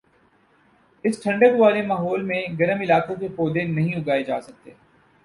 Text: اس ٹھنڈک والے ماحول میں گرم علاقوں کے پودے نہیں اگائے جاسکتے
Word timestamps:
اس 1.05 1.21
ٹھنڈک 1.23 1.59
والے 1.59 1.81
ماحول 1.81 2.23
میں 2.23 2.41
گرم 2.59 2.81
علاقوں 2.81 3.15
کے 3.15 3.27
پودے 3.35 3.63
نہیں 3.63 3.95
اگائے 3.95 4.23
جاسکتے 4.23 4.71